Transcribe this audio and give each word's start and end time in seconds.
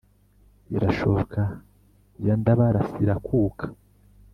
irashook 0.75 1.31
iya 2.21 2.35
ndábarás 2.39 2.89
irakuka 3.03 3.65